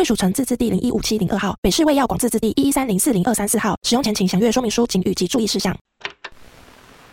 [0.00, 3.76] 贵属城自治地零一五七零二号，北市卫药广自治地一一三零四零二三四号。
[3.82, 5.76] 使用前请详阅说明书、警语及注意事项。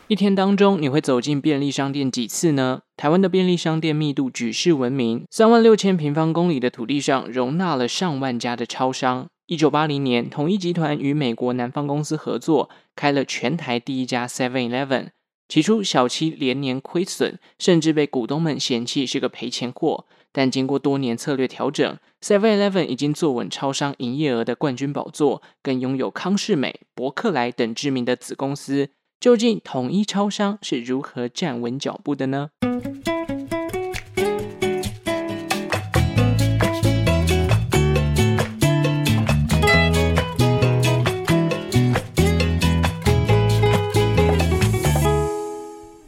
[0.08, 2.80] 一天当中，你会走进便利商店几次呢？
[2.96, 9.28] 台湾的便利商店密度举世闻名，三万六千平方公里的土地上容纳了上万家的超商。
[9.48, 15.08] 一九八零年，统一集团与美国南方公司合作，开了全台第一家 Seven Eleven。
[15.50, 20.06] 起初，小七连年亏损，甚至被股东们嫌弃是个赔钱货。
[20.38, 28.90] 但经过多年策略调整，Seven Eleven 已经坐稳超商营业额的冠军宝座，更拥有康世美、伯克莱等知名的子公司。
[29.20, 32.52] 究竟统一超商是如何站稳脚步的呢？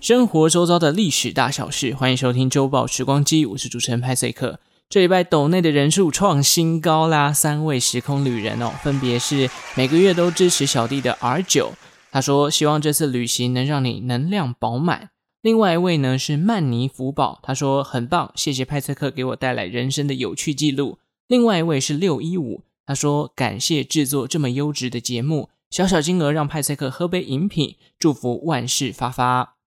[0.09, 4.59] 生活周遭的历史大小事，欢迎收听周报时光机，我是主持人派翠克。
[4.89, 11.73] 这礼拜抖内的人数创新高啦，三位时空旅人哦，分别是每个月都支持小弟的 R 九。
[12.09, 15.11] 他说：“希望这次旅行能让你能量饱满。”
[15.43, 20.97] 另外一位呢是曼尼福宝，他说：“很棒，谢谢派翠克给我带来人生的有趣记录。”
[21.29, 29.57] 另外一位是六一五，他说：“感谢制作这么优质的节目，小小金额让派赛克喝杯饮品，祝福万事发发。”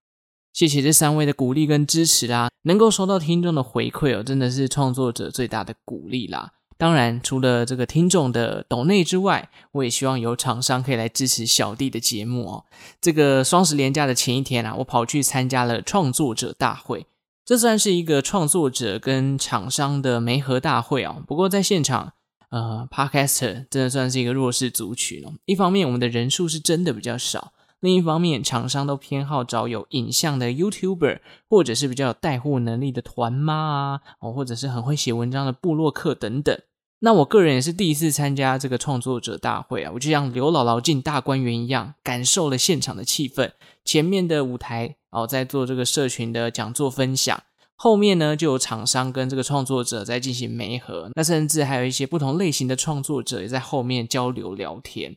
[0.52, 6.52] 谢谢这三位的鼓励跟支持啦，能够收到听众的回馈哦，真的是创作者最大的鼓励啦。
[6.76, 12.64] 当然，除了这个听众的抖内之外，我也希望有厂商可以来支持小弟的节目哦。
[13.00, 17.06] 这个双十连假的前一天啊，我跑去参加了创作者大会，
[17.46, 21.22] 这算是一个创作者跟厂商的媒合大会哦。
[21.26, 22.12] 不过在现场，
[22.50, 25.32] 呃，Podcaster 真的算是一个弱势族群哦。
[25.46, 31.18] 一方面，我们的人数是真的比较少；另一方面，厂商都偏好找有影像的 YouTuber，
[31.50, 36.56] 或者是比较有带货能力的团妈啊，哦，或者是很会写文章的部落客等等。
[37.00, 43.50] 那我个人也是第一次参加这个创作者大会啊，我就像刘姥姥进大观园一样，感受了现场的气氛。
[43.84, 47.42] 前面的舞台哦，在做这个社群的讲座分享，
[47.74, 55.16] 后面呢就有厂商跟这个创作者在进行媒合，那甚至还有一些不同类型的创作者也在后面交流聊天。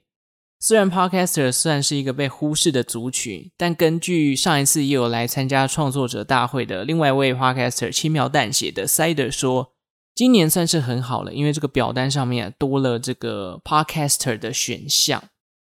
[0.68, 9.74] 虽然 Podcaster 算是一个被忽视的族群，但根据上一次也有来参加创作者大会的另外一位 Podcaster 轻描淡写的 Sider 说。
[10.16, 15.26] 今年算是很好了，因为这个表单上面多了这个 Podcaster 的选项。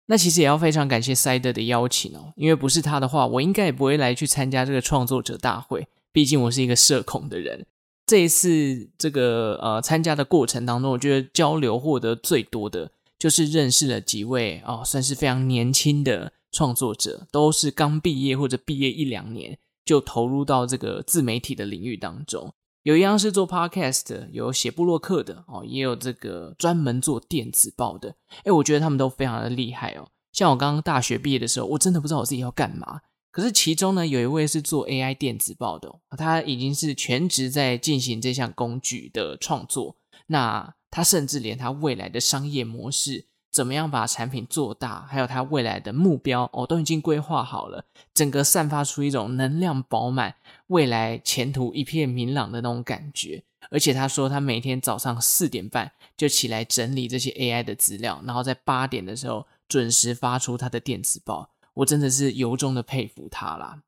[0.07, 5.87] 那其实也要非常感谢 Sider 的邀请哦，因为不是他的话，我应该也不会来去参加这个创作者大会。
[6.11, 7.67] 毕竟我是一个社恐的人。
[8.07, 12.89] 这一次这个呃参加的过程当中，我觉得交流获得最多的
[13.19, 22.53] 就是认识了几位哦，算是非常年轻的创作者，都是刚毕业或者毕业一两年就投入到这个自媒体的领域当中。
[22.83, 28.15] 有一样是做 podcast，有写部落客的哦，也有这个专门做电子报的。
[28.45, 30.07] 诶，我觉得他们都非常的厉害哦。
[30.31, 33.01] 像我刚刚大学毕业的时候，我真的不知道我自己要干嘛。
[33.31, 39.97] 可是其中呢，有一位是做 AI 电子报的，他已经是全职在进行这项工具的创作。
[40.27, 47.85] 那他甚至连他未来的商业模式，怎么样把产品做大，还有他未来的目标哦，都已经规划好了。
[48.13, 50.35] 整个散发出一种能量饱满。
[50.67, 61.49] 未来前途一片明朗的那种感觉，而且他说他每天早上四点半就起来整理这些 AI 的资料，然后在八点的时候准时发出他的电子报。
[61.73, 63.81] 我真的是由衷的佩服他啦。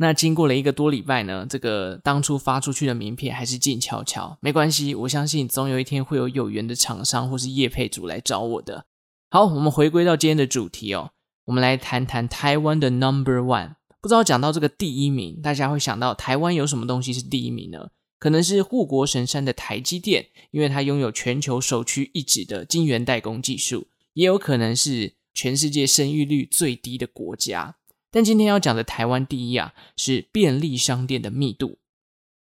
[0.00, 4.38] 那经过了一个多礼拜呢，这个当初发出去的名片还是静悄悄。
[4.40, 8.86] 没关系，我相信总有一天会有有缘的厂商或是业配主来找我的。
[9.28, 11.10] 好，我们回归到今天的主题哦，
[11.46, 13.74] 我们来谈谈台湾的 Number One。
[14.00, 17.88] 不知道讲到这个第一名，大家会想到台湾有什么东西是第一名呢？
[18.20, 27.77] 可能是护国神山的台积电，因为它拥有全球首屈一指的晶圆代工技术；也有可能是全世界生育率最低的国家。
[28.10, 31.78] 但今天要讲的台湾第一啊，是便利商店的密度。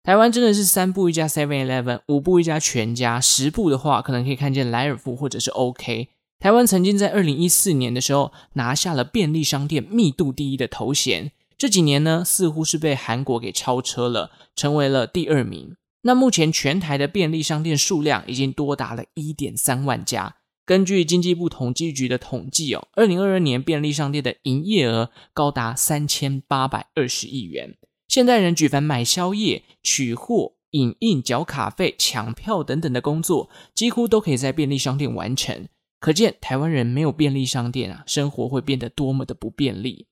[0.03, 6.09] 台湾真的是三步一家 Seven Eleven，五步一家全家，十步的话可能可以看见莱尔富或者是 OK。
[6.39, 11.31] 台湾曾经在二零一四年的时候拿下了便利商店密度第一的头衔。
[11.57, 15.75] 这几年呢，似乎是被韩国给超车了，成为了第二名。
[16.03, 20.35] 那目前全台的便利商店数量已经多达了一点三万家。
[20.67, 27.77] 根据经济部统计局的统计哦，二零二二年便利商店的营业额高达三千八百二十亿元。
[28.09, 35.69] 现代人举凡买宵夜、取货、影印、缴卡费、抢票等等的工作，几乎都可以在便利商店完成。
[36.01, 40.07] 可见台湾人没有便利商店啊，生活会变得多么的不便利。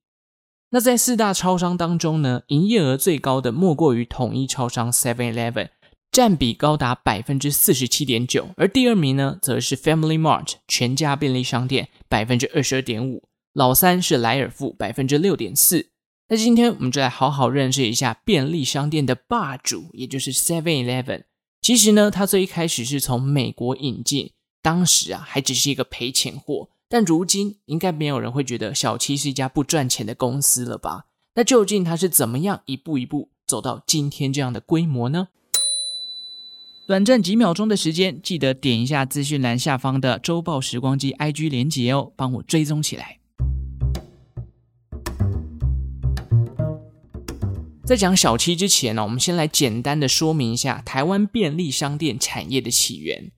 [0.70, 5.70] 那在四大超商当中呢，营业额最高的莫过于统一超商 Seven Eleven，
[6.16, 15.90] 占比高达百分之四十七点九，而第二名呢，则是 Family Mart 全家便利商店百分之二十二点五，老三是莱尔富百分之六点四。
[16.30, 21.24] 那今天我们就来好好认识一下便利商店的霸主，也就是 Seven Eleven。
[21.62, 24.32] 其实呢，它最一开始是从美国引进。
[24.62, 31.08] 当时啊，还只是一个赔钱货，但如今应该没有人会觉得小七是一家不赚钱的公司了吧？
[31.34, 35.28] 那究竟它是怎么样一步一步走到今天这样的规模呢？
[36.88, 43.18] 短暂几秒钟的时间，记得点一下资讯栏下方的周报时光机 IG 连结哦，帮我追踪起来。
[47.84, 53.32] 在讲小七之前呢，我们先来简单的说明一下台湾便利商店产业的起源。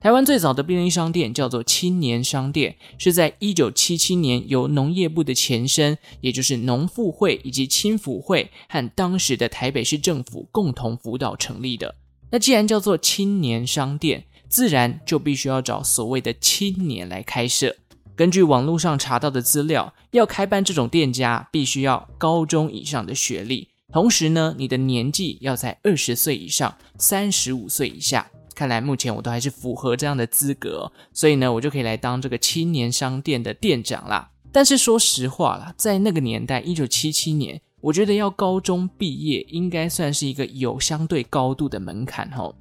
[0.00, 11.96] 台湾最早的便利商店叫做青年商店，是在一九七七年由农业部的前身，也就是农复会以及青辅会和当时的台北市政府共同辅导成立的。
[12.34, 17.76] 那既然叫做青年商店，自然就必须要找所谓的青年来开设。
[18.16, 28.28] 根据网络上查到的资料，要开办这种店家，必须要高中以上的学历，同时呢，你的年纪要在二十岁以上，三十五岁以下。
[28.52, 34.32] 看来目前我都还是符合这样的资格，所以呢，我就可以来当这个青年商店的店长啦。
[34.50, 42.54] 但是说实话啦，在那个年代，一九七七年，我觉得要高中毕业应该算是一个有相对高度的门槛吼。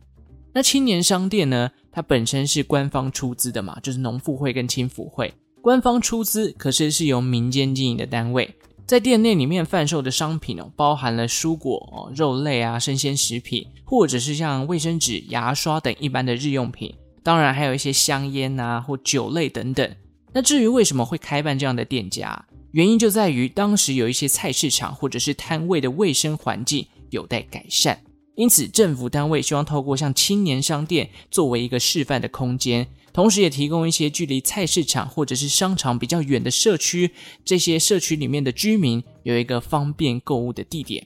[0.53, 8.53] 那青年商店呢，它本身是官方出资的嘛，就是农复会跟青辅会，官方出资，可是是由民间经营的单位。
[8.85, 16.93] 在店内里面贩售的商品哦，包含了蔬果哦、肉类啊、生鲜食品，或者是像卫生纸、牙刷等一般的日用品，
[17.23, 19.89] 当然还有一些香烟啊或酒类等等。
[20.33, 28.01] 那至于为什么会开办这样的店家，原因就在于当时有一些菜市场或者是摊位的卫生环境有待改善，
[28.33, 32.87] 因此政府单位希望透过像青年商店作为一个示范的空间。
[33.13, 37.11] 同时也提供一些距离菜市场或者是商场比较远的社区，
[37.45, 41.05] 这些社区里面的居民有一个方便购物的地点。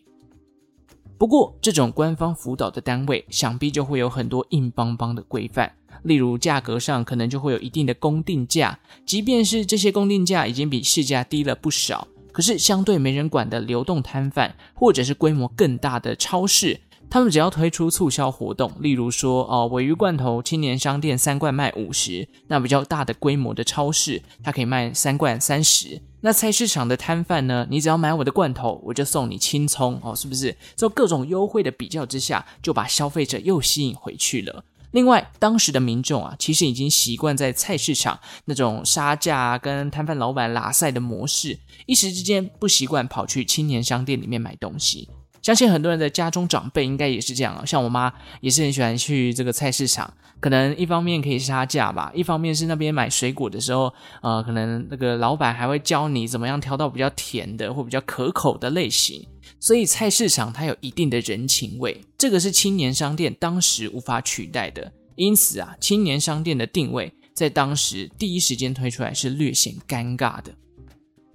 [1.18, 5.74] 不过，这种官方辅导的单位，想必就会有很多硬邦邦的规范，
[6.04, 16.80] 例如价格上可能就会有一定的公定价，即便是这些公定价已经比市价低了不少，可是相对没人管的流动摊贩，或者是规模更大的超市。
[17.10, 26.02] 他们只要推出促销活动，例如说，哦，尾鱼罐头，青年商店三罐卖五十，那比较大的规模的超市，它可以卖三罐三十。
[26.20, 30.54] 那菜市场的摊贩呢，你只要买我的罐头，我就送你青葱，哦，是不是？
[30.76, 34.66] 在各种优惠的比较之下，就把消费者又吸引回去了。
[34.92, 45.10] 另外，当时的民众啊，其实已经习惯在菜市场那种杀价跟摊贩老板拉赛的模式，一时之间不习惯跑去青年商店里面买东西。
[45.48, 48.12] 相信很多人的家中长辈应该也是这样啊，像我妈
[48.42, 59.26] 也是很喜欢去这个菜市场，可能一方面可以杀价吧，一方面是那边买水果的时候，呃，可能那个老板还会教你怎么样挑到比较甜的或比较可口的类型，
[59.57, 70.54] 所以菜市场它有一定的人情味，这个是青年商店当时无法取代的，因此啊，青年商店的定位在当时第一时间推出来是略显尴尬的。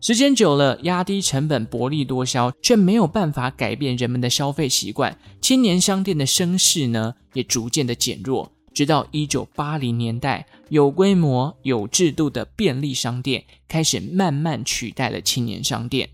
[0.03, 5.17] 时间久了，压低成本，薄利多销，却没有办法改变人们的消费习惯。
[5.41, 8.51] 青年商店的声势呢，也逐渐的减弱。
[8.75, 16.09] 直到一九八零年代，有规模、有制度的便利商店开始慢慢取代了青年商店。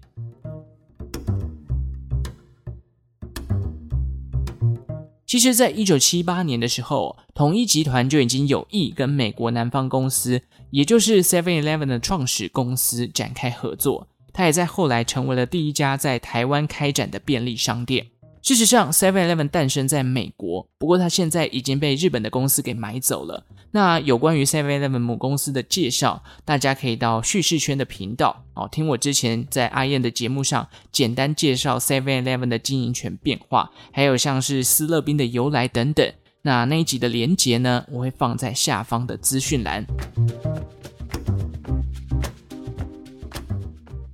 [5.29, 10.41] 其实，在一九七八年的时候，统一集团就已经有意跟美国南方公司。
[10.71, 18.07] 也就是 Seven Eleven 的创始公司展开合作，它也在后来成为了第一家在台湾开展的便利商店。
[18.43, 23.45] 事实上，Seven Eleven 诞生在美国，不过它现在已经被日本的公司给买走了。
[23.73, 36.11] 那有关于 Seven Eleven 母公司的介绍，大家可以到叙事圈的频道哦，听我之前在阿燕的节目上简单介绍 Seven Eleven 的经营权变化，还有像是思乐冰的由来等等。
[36.43, 39.85] 那那一集的连结呢，我会放在下方的资讯栏。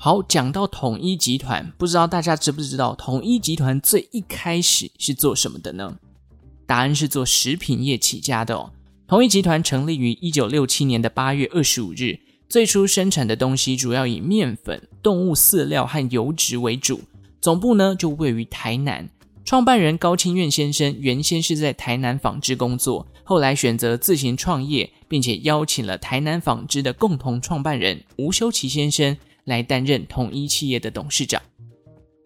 [0.04, 5.96] 好，讲到统一集团，不知道大家知不知道统一集团最一开始是做什么的呢？
[6.66, 8.70] 答案是做食品业起家的哦。
[9.08, 12.20] 统一集团成立于一九六七年的八月二十五日，
[12.50, 17.00] 最初生产的东西主要以面粉、动物饲料和油脂为主，
[17.40, 19.08] 总部呢就位于台南。
[19.42, 31.40] 创办人高清苑先生原先是在台南纺织工作，后来选择自行创业，并且邀请了台南纺织的共同创办人吴修齐先生来担任统一企业的董事长。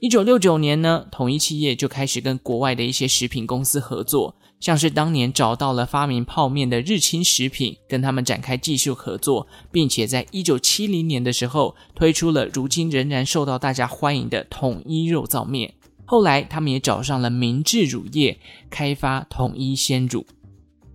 [0.01, 15.75] 一九六九年呢，统一企业就开始跟国外的一些食品公司合作，像是当年找到了发明泡面的日清食品，跟他们展开技术合作，并且在一九七零年的时候推出了如今仍然受到大家欢迎的统一肉燥面。
[16.05, 18.39] 后来，他们也找上了明治乳业，
[18.71, 20.25] 开发统一鲜乳。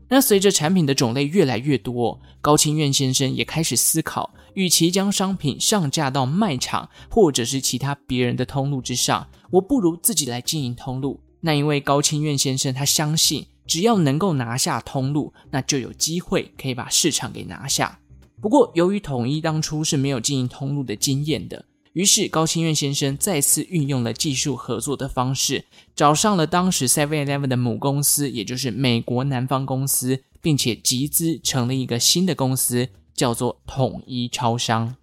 [0.10, 11.20] 那随着产品的种类越来越多，高清院先生也开始思考，与其将商品上架到卖场或者是其他别人的通路之上，我不如自己来经营通路。
[11.42, 18.00] 那因为高清院先生他相信，只要能够拿下通路，那就有机会可以把市场给拿下。
[18.40, 21.66] 不过，由于统一当初是没有经营通路的经验的。
[21.94, 34.96] 于是，高清愿先生再次运用了技术合作的方式，找上了当时 Seven Eleven 的母公司，也就是美国南方公司，并且集资成立一个新的公司，叫做统一超商。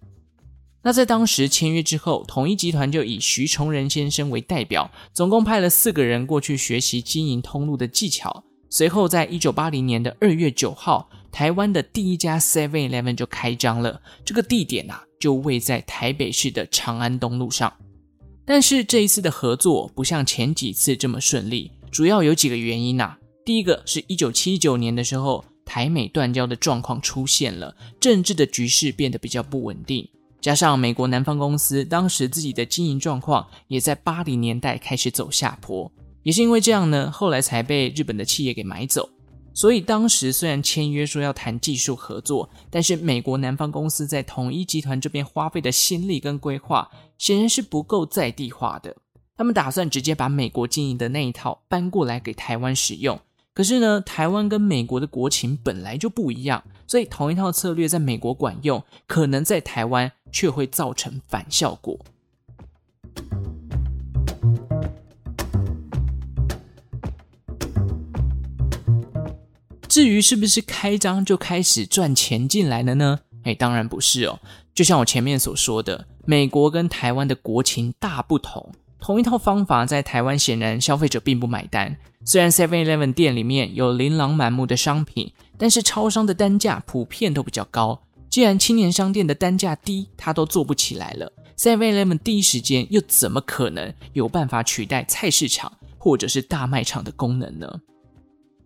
[0.83, 8.43] 那在当时签约之后，统一集团就以徐崇仁先生为代表，总共派了四个人过去学习经营通路的技巧。
[8.69, 14.01] 随后，在一九八零年的二月九号，台湾的第一家 Seven Eleven 就开张了。
[14.25, 15.05] 这个地点啊。
[15.21, 17.71] 就位在台北市的长安东路上，
[18.43, 23.15] 但是这一次的合作不像前几次这么顺利，主要有几个原因呐。
[23.45, 30.09] 第一个是一九七九年的时候，台美断交的状况出现了，政治的局势变得比较不稳定，
[30.41, 35.91] 加上美国南方公司当时自己的经营状况也在八零年代开始走下坡，
[36.23, 39.07] 也是因为这样呢，后来才被日本的企业给买走。
[39.53, 48.95] 所以当时虽然签约说要谈技术合作，但是美国南方公司在统一集团这边花费的心力跟规划，显然是不够在地化的。
[49.35, 53.19] 他们打算直接把美国经营的那一套搬过来给台湾使用。
[53.53, 61.99] 可是呢，台湾跟美国的国情本来就不一样，所以同一套策略在美国管用，可能在台湾却会造成反效果。
[69.91, 73.19] 至于是不是开张就开始赚钱进来了呢？
[73.43, 74.39] 诶，当然不是哦。
[74.73, 78.71] 就像我前面所说的，美国跟台湾的国情大不同，
[79.01, 81.97] 同一套方法在台湾显然消费者并不买单。
[82.23, 88.01] 虽然 Seven Eleven 店里面有琳琅满目的商品，但是超商的单价普遍都比较高。
[88.29, 97.67] 既然青年商店的单价低，它都做不起来了，Seven Eleven 第一时间又怎么可能有办法取代菜市场或者是大卖场的功能呢？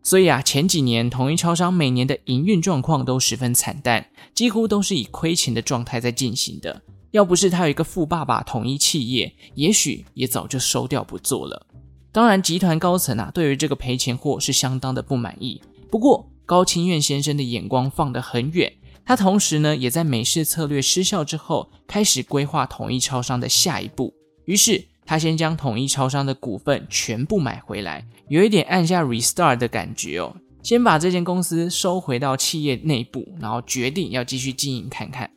[0.05, 6.83] 所以啊，前几年统一超商每年的营运状况都十分惨淡，几乎都是以亏钱的状态在进行的。
[7.09, 11.65] 要不是他有一个富爸爸统一企业，也许也早就收掉不做了。
[12.11, 15.59] 当然，集团高层啊，对于这个赔钱货是相当的不满意。
[15.89, 18.71] 不过，高清苑先生的眼光放得很远，
[19.03, 24.13] 他同时呢，也在美式策略失效之后，开始规划统一超商的下一步。
[24.45, 28.05] 于是，他先将统一超商的股份全部买回来。
[28.27, 35.29] 有一点按下 restart 的感觉哦，先把这间公司收回到企业内部，然后决定要继续经营看看。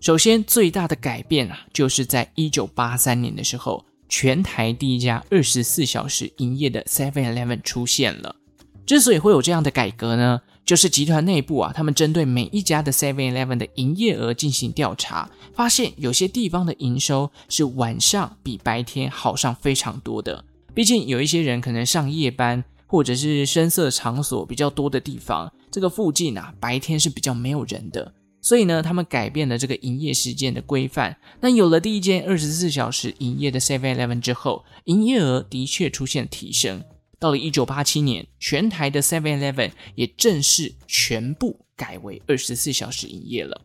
[0.00, 8.36] 首先，最大的改变啊，就是在一九八三年的时候，全台第一家二十四小时营业的 Seven Eleven 出现了。
[8.84, 20.44] 之所以会有这样的改革呢，就是集团内部啊，他们针对每一家的 Seven Eleven 的营业额进行调查，发现有些地方的营收是晚上比白天好上非常多的。
[20.74, 28.12] 毕竟有一些人可能上夜班，或者是声色场所比较多的地方，这个附近啊，白天是比较没有人的。
[28.40, 31.16] 所以呢，他们改变了这个营业时间的规范。
[31.40, 36.82] 那有了第一间二十四小时营业的 Seven Eleven 之后，营业额的确出现提升。
[37.20, 43.62] 到了一九八七年，全台的 Seven Eleven 也正式全部改为二十四小时营业了。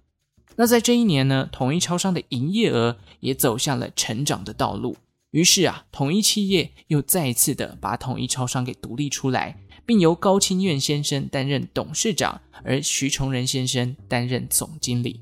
[0.55, 4.95] 那在这一年呢，统一超商的营业额也走向了成长的道路。
[5.31, 15.21] 于是啊，统一企业又再一次的把统一超商给独立出来，并由高清苑先生担任董事长，而徐崇仁先生担任总经理。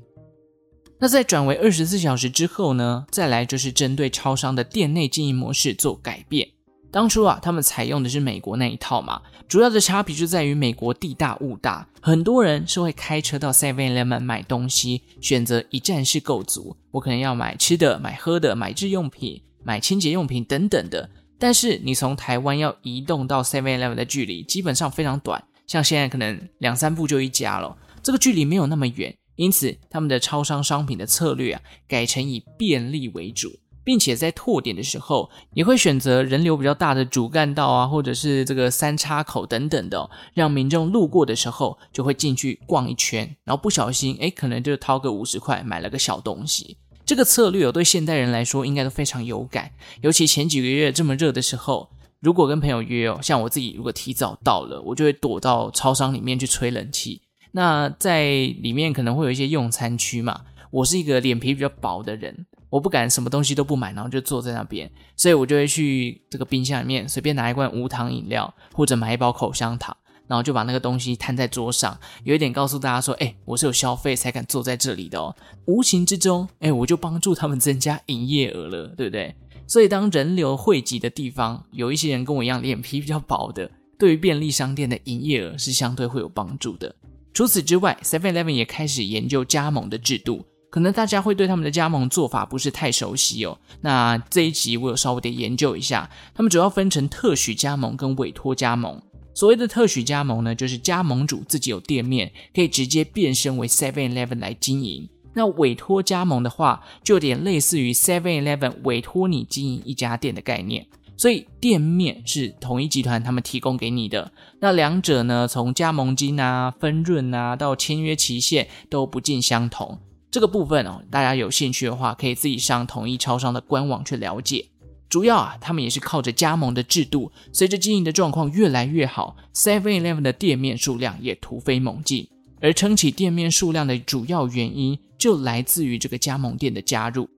[0.98, 6.48] 那在转为二十四小时之后呢，再来就是针对超商的店内经营模式做改变。
[6.90, 16.74] 当初啊，他们采用的是美国那一套嘛，主要的差别就在于美国地大物大，很多人是会开车到 Seven Eleven 买东西，选择一站式购足。
[16.92, 19.42] 我可能要买吃的、买喝的、买日用品。
[19.62, 33.50] 买清洁用品等等的，但是你从台湾要移动到 Seven Eleven 的距离基本上非常短，像现在可能两三步就一家了，这个距离没有那么远，因此他们的超商商品的策略啊，改成以便利为主。
[33.84, 46.76] 并且在拓点的时候，也会选择人流比较大的主干道啊，或者是这个三叉口等等的，让民众路过的时候就会进去逛一圈，然后不小心诶，可能就掏个五十块买了个小东西。
[47.08, 49.70] 这个策略哦，对现代人来说应该都非常有感。
[50.02, 51.88] 尤其前几个月这么热的时候，
[52.20, 57.22] 如果跟朋友约哦，像我自己如果提早到了，我就会躲到超商里面去吹冷气。
[57.52, 58.24] 那在
[58.60, 62.44] 里面可能会有一些用餐区嘛，我是一个脸皮比较薄的人。
[62.68, 69.96] 我不敢什么东西都不买，然后就坐在那边，所以我就会去这个冰箱里面随便拿一罐无糖饮料，或者买一包口香糖，
[70.28, 75.34] 然后就把那个东西摊在桌上，有一点告诉大家说：“哎，我是有消费才敢坐在这里的哦。”
[75.66, 79.34] 无形之中，哎，我就帮助他们增加营业额了，对不对？
[79.66, 86.94] 所以当人流汇集的地方，有一些人跟我一样脸皮比较薄的，对于便利商店的营业额是相对会有帮助的。
[87.34, 90.44] 除此之外，Seven-Eleven 也开始研究加盟的制度。
[90.70, 93.58] 可能大家会对他们的加盟做法不是太熟悉哦。
[93.80, 99.00] 那这一集我有稍微的研究一下，他们主要分成特许加盟跟委托加盟。
[99.38, 105.08] 所谓的特许加盟呢，就是加盟主自己有店面，可以直接变身为 Seven Eleven 来经营。
[105.34, 110.88] 那委托加盟的话，就有点类似于 Seven Eleven 委托你经营一家店的概念。
[111.16, 114.32] 所以店面是统一集团他们提供给你的。
[114.58, 120.00] 那两者呢，从加盟金啊、分润啊到签约期限都不尽相同。
[120.32, 124.66] 这个部分哦，大家有兴趣的话，可以自己上统一超商的官网去了解。
[125.08, 132.28] 主要啊，他们也是靠着加盟的制度，随着经营的状况越来越好，Seven-Eleven 的店面数量也突飞猛进。
[132.60, 137.28] 而撑起店面数量的主要原因，就来自于这个加盟店的加入。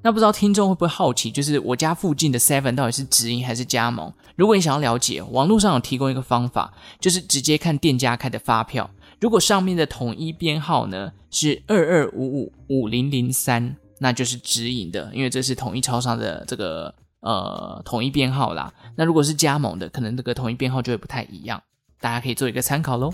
[0.00, 4.12] 那不知道听众会不会好奇，就是我家附近的 Seven 到底是直营还是加盟？
[4.36, 8.88] 如果你想要了解，网络上有提供一个方法，就是直接看店家开的发票。
[9.20, 18.72] 如果上面的统一编号呢是二二五五五零零三，那就是直营的，因为这是统一超商的这个呃统一编号啦。
[18.96, 21.62] 那如果是加盟的，可能这个统一编号就会不太一样，
[22.00, 23.12] 大家可以做一个参考喽。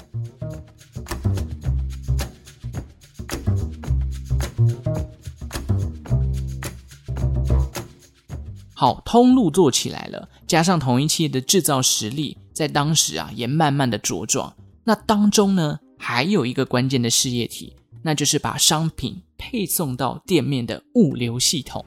[8.76, 14.54] 好，通路做起来了，加上统一企业的制造实力，在当时啊也慢慢的茁壮。
[14.82, 21.82] 那当中呢，还有一个关键的事业体，那就是把商品配送到店面的物流系统。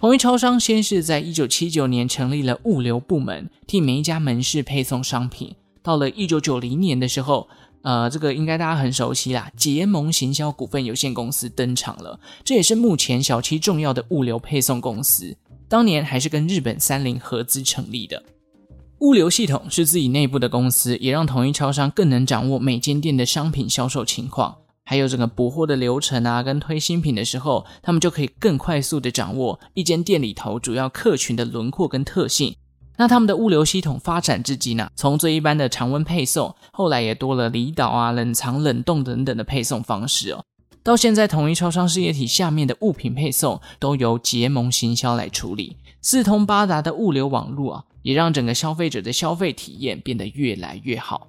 [0.00, 5.56] 统一超商先是在一九七九年成立了物流部门，替每一家门市配送商品。
[5.82, 7.48] 到了一九九零年的时候，
[7.82, 12.20] 呃，这个应该大家很熟悉啦，结盟行销股份有限公司登场了。
[12.44, 15.36] 这也是目前小七重要的物流配送公司，
[15.68, 18.22] 当年还是跟日本三菱合资成立的。
[19.00, 24.58] 物流系统是自己内部的公司，也让统一超商更能掌握每间店的商品销售情况，
[24.90, 32.56] 还有整个补货的流程啊，跟推新品的时候，他们就可以更快速的掌握一间店里头主要客群的轮廓跟特性。
[32.96, 40.42] 那他们的物流系统发展至今呢，从最一般的常温配送，后来也多了离岛啊、冷藏、冷冻等等的配送方式哦。
[40.82, 47.84] 到现在，统一超商事业体下面的物品配送都由结盟行销来处理，四通八达的物流网络啊。
[48.02, 51.28] 也让整个消费者的消费体验变得越来越好。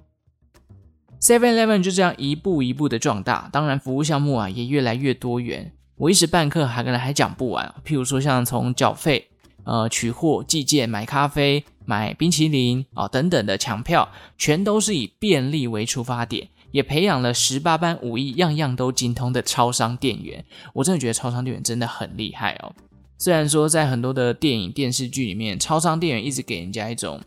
[1.20, 5.72] Seven Eleven 就这样一步一步的壮大，当然服务项目啊也越来越多元。
[5.96, 9.28] 我一时半刻还可能还讲不完，譬如说像从缴费、
[9.64, 20.42] 呃取货、寄件、买咖啡、买冰淇淋啊、哦、等等的抢票，全都是以便利为出发点，也培养了十八般武艺，样样都精通的超商店员。
[20.72, 22.72] 我真的觉得超商店员真的很厉害哦。
[23.18, 27.20] 虽然说在很多的电影电视剧里面，超商店员一直给人家一种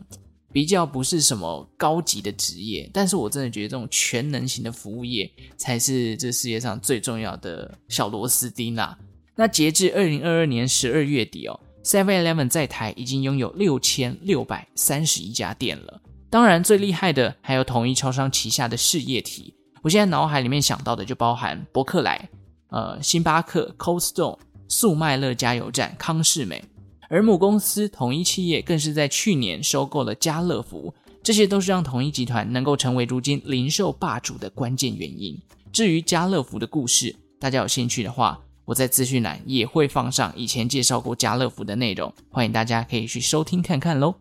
[0.54, 8.96] 比较不是什么高级的职业，但是我真的觉得这种全能型的服务业才是这世界上最重要的小螺丝钉啦。
[9.34, 16.00] 那截至二零二二年十二月底哦，Seven Eleven 在台已经拥有六千六百三十一家店了。
[16.30, 22.30] 当然最厉害的还有统一超商旗下的事业体，我现在脑海里面想到的就包含伯克莱、
[22.68, 24.38] 呃星巴克、Cold Stone。
[24.66, 26.64] 速卖乐加油站、康是美，
[27.08, 35.40] 而母公司统一企业更是在去年收购了家乐福，这些都是让统一集团能够成为如今零售霸主的关键原因。
[35.72, 44.14] 至于家乐福的故事，大家有兴趣的话，我在资讯栏也会放上以前介绍过家乐福的内容，欢迎大家可以去收听看看喽。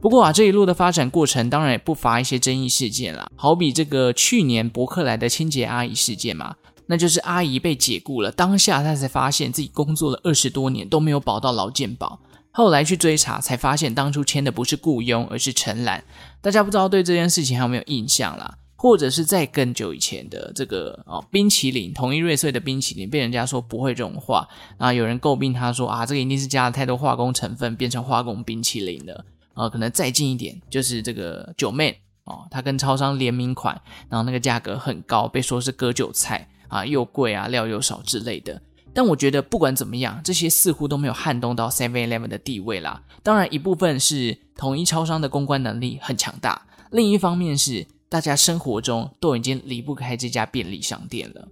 [0.00, 6.54] 不过啊，这一路的发展过程当然也不乏一些争议事件啦，好比这个去年伯克来的清洁阿姨事件嘛，
[6.86, 12.20] 那就是阿姨被解雇了，当下她才发现自己工作了二十多年都没有保到劳健保，
[12.52, 16.04] 后来去追查才发现当初签的不是雇佣，而是承揽。
[16.40, 18.56] 大家不知道对这件事情还有没有印象啦？
[18.76, 24.46] 或者是在更久以前的这个哦，冰淇淋统一瑞穗的冰淇淋被人家说不会融化，
[24.78, 29.24] 然后有人诟病他说啊，这个一定是加了太多化工成分变成化工冰淇淋了。
[29.58, 38.62] 呃，可能再近一点，就是这个九妹哦，他跟超商联名款，然后那个价格很高，被说是割韭菜啊，又贵啊，料又少之类的。
[38.94, 43.02] 但我觉得不管怎么样，这些似乎都没有撼动到 Seven Eleven 的地位啦。
[43.22, 51.48] 当然，一部分是统一超商的公关能力很强大，另一方面是大家生活中都已经离不开这家便利商店了。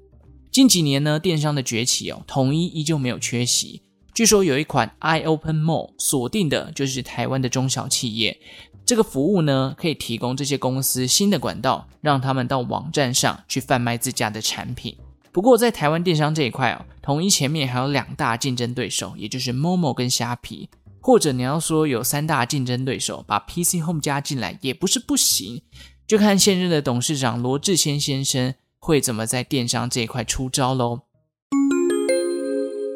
[0.51, 3.83] 近几年呢，电商的崛起哦，统一依旧没有缺席。
[4.17, 8.41] 据说有一款 iOpen Mall 锁定的就是台湾的中小企业，
[8.87, 14.97] 这个服务呢，可以提供这些公司新的管道，让他们到网站上去贩卖自家的产品。
[15.33, 20.71] 不过在台湾电商这一块哦，统一前面还有两大竞争对手，也就是 Momo 跟虾皮，
[21.03, 25.61] 或者你要说有三大竞争对手，把 PC Home 加进来也不是不行，
[26.07, 31.03] 就看现任的董事长罗志谦先生会怎么在电商这一块出招喽。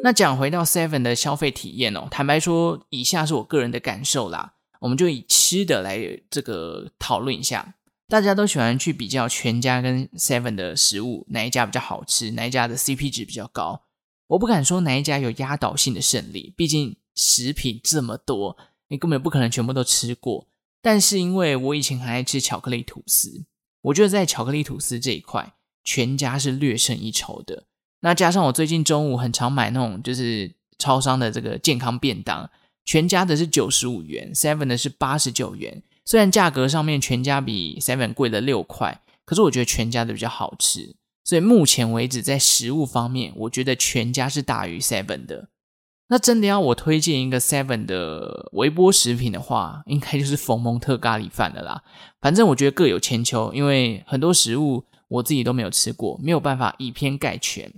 [0.03, 4.55] 那讲回到 Seven 的消费体验哦，坦白说，以下是我个人的感受啦。
[4.79, 7.75] 我们就以吃的来这个讨论一下，
[8.07, 13.83] 大家都喜欢去比较全家跟 Seven 的食物，哪一家比较好吃，哪一家的 CP 值比较高。
[14.27, 20.47] 我不敢说哪一家有压倒性的胜利，毕竟食品这么多，你根本不可能全部都吃过。
[20.81, 23.45] 但是因为我以前很爱吃巧克力吐司，
[23.81, 27.65] 我觉得在巧克力吐司这一块，全家是略胜一筹的。
[28.01, 32.49] 那加上我最近中午很常买那种就是超商的这个健康便当，
[32.83, 35.81] 全家的是九十五元，seven 的是八十九元。
[36.03, 40.95] 虽然价格上面全家比 seven 贵了六块，可是我觉得全家的比较好吃。
[41.23, 45.49] 所以目前为止在食物方面，我觉得全家是大于 seven 的。
[46.07, 51.83] 那真的要我推荐一个 seven 的微波食品的话，应该就是冯蒙特咖喱饭的啦。
[52.19, 57.71] 反正我觉得各有千秋，因为很多食物我自己都没有吃过，没有办法以偏概全。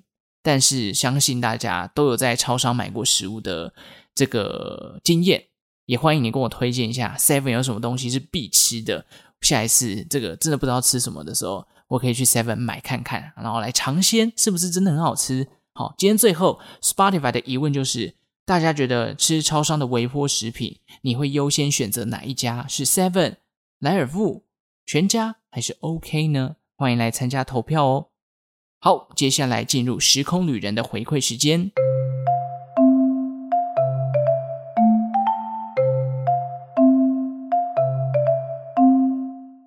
[0.44, 3.74] 但是相信大家都有在超商买过食物的
[4.14, 5.46] 这个经验，
[5.86, 9.06] 也欢迎你跟我推荐一下 Seven 有什么东西是必吃的。
[9.42, 15.48] 下一次这个真的不知道吃什么的时候，我可以去 Seven 买看看，然后来尝鲜，是不是真的很好吃？
[15.74, 22.68] 好，今天最后 Spotify 的疑问就是：大家觉得吃超商的微波食品，你会优先选择哪一家？
[22.68, 23.38] 是 Seven、
[23.80, 24.46] 莱尔富、
[24.86, 26.58] 全家还是 OK 呢？
[26.76, 28.08] 欢迎来参加投票哦。
[28.86, 31.72] 好，接下来进入时空旅人的回馈时间。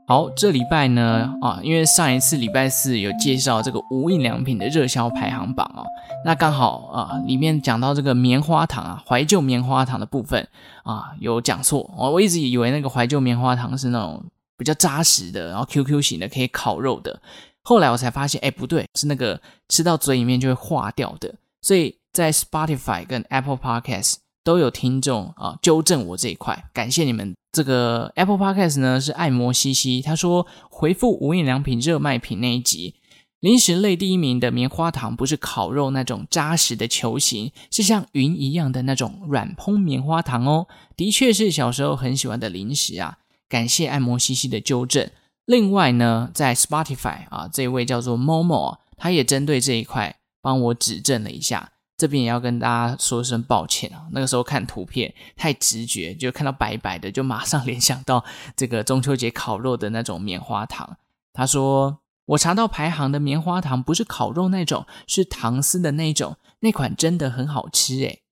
[0.07, 5.87] 好，这礼拜呢，啊，因为上一次礼拜四有介绍这个无印良品的热销排行榜哦，
[6.23, 10.47] 那刚好啊，里面讲到这个棉花糖啊，怀旧棉花糖的部分
[10.83, 14.23] 啊，有讲错哦，我一直以为那个怀旧棉花糖是那种
[14.59, 17.23] 比较扎实的，然后 QQ 型的，可以烤肉的。
[17.69, 21.35] 后来我才发现，哎，不对，是那个吃到嘴里面就会化掉的。
[21.61, 27.35] 所以在 Spotify 跟 Apple Podcast 都有听众啊纠正我这一块，感谢你们。
[27.51, 32.95] 这个 Apple Podcast 呢是爱摩西西，他说回复无印良品热卖品那一集，
[33.41, 43.19] 零食类第一名的棉花糖不是烤肉那种扎实的球形，是像云一样的那种软蓬棉花糖哦，的确是小时候很喜欢的零食啊。
[43.49, 45.11] 感谢爱摩西西的纠正。
[45.47, 51.73] 另外呢，在 Spotify 啊，这位叫做 Momo，他也针对这一块帮我指正了一下。
[51.97, 58.23] 这边也要跟大家说声抱歉啊，那个时候看图片太直觉，就看到白白的，就马上联想到
[58.55, 60.99] 这个中秋节烤肉的那种棉花糖。
[61.33, 68.25] 他说我查到排行的棉花糖不是烤肉那种，是糖丝的那种，那款真的很好吃诶。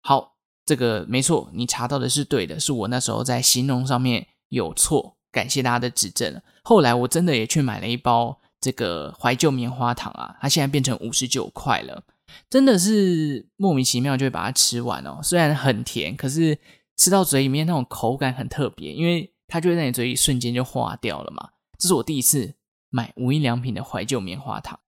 [0.00, 5.18] 好，这个没错，你查到的是对的，是我那时候在形容上面有错。
[5.32, 6.40] 感谢大家的指正。
[6.62, 12.04] 后来我真的也去买了一包这个怀旧棉花糖啊，它现在变成五十九块了，
[12.48, 15.18] 真的是莫名其妙就会把它吃完哦。
[15.22, 16.56] 虽然很甜，可是
[16.96, 21.50] 吃到嘴里面那种口感很特别，因为它就会在你嘴里瞬间就化掉了嘛。
[21.76, 22.54] 这是我第一次
[22.90, 24.78] 买无印良品的怀旧棉花糖。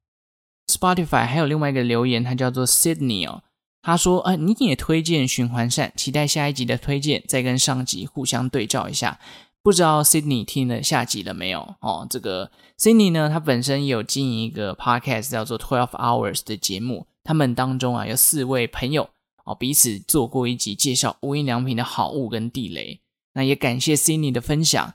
[0.69, 3.43] Spotify 还有另外一个留言，它叫做 Sydney 哦，
[3.83, 9.19] 他说：“啊，你也推荐循环扇，期待下一集的推荐，再跟上集互相对照一下。”
[9.65, 11.77] 不知道 Sydney 听了下集了没有？
[11.81, 19.09] 哦，这个 Sydney 呢，他本身有经营一个 podcast 叫做 Twelve Hours 的节目，他们当中啊有四位朋友
[19.47, 23.01] 哦，彼此做过一集介绍无印良品的好物跟地雷。
[23.33, 24.93] 那也感谢 Cindy 的分享。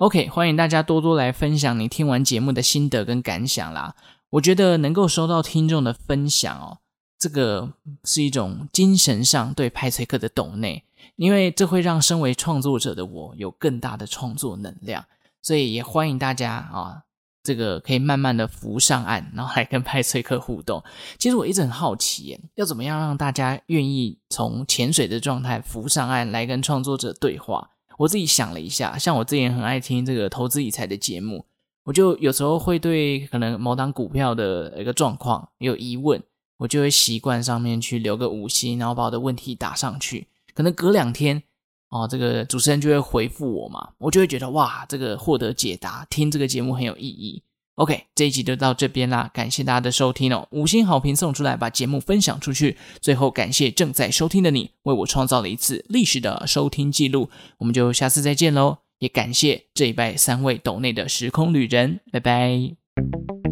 [0.00, 3.94] OK，欢迎大家多多来分享你听完节目的心得跟感想啦。
[4.30, 6.78] 我觉得能够收到听众的分享哦，
[7.18, 10.84] 这个是一种精神上对派翠克的懂内，
[11.16, 15.04] 因为这会让身为创作者的我有更大的创作能量，
[15.42, 17.02] 所以也欢迎大家啊。
[17.42, 20.82] 这个可以慢慢的浮上岸，然后来跟派翠克互动。
[21.16, 27.70] 其实我一直很好奇，要怎么样让大家愿意从潜水的状态浮上岸来跟创作者对话？
[27.98, 31.46] 我自己想了一下，像我之前很爱听这个投资理财的节目，
[31.84, 36.20] 我就有时候会对可能某档股票的一个状况有疑问，
[36.56, 40.26] 我就会习惯上面去留个五星，然后把我的问题打上去，
[40.56, 41.44] 可能隔两天。
[41.88, 47.44] 哦，这个主持人就会回复我嘛，我就会觉得哇，这个获得解答，听这个节目很有意义。
[47.76, 52.76] OK，这一集就到这边啦，感谢大家的收听哦，五星好评送出来，把节目分享出去。
[53.00, 57.30] 最后感谢正在收听的你，为我创造了一次历史的收听记录。
[57.58, 63.45] 我们就下次再见喽，也感谢这一拜三位斗内的时空旅人，拜拜。